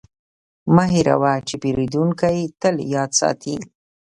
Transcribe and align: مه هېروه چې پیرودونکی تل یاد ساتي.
مه 0.75 0.85
هېروه 0.93 1.33
چې 1.47 1.55
پیرودونکی 1.61 2.37
تل 2.61 2.75
یاد 2.95 3.11
ساتي. 3.19 3.55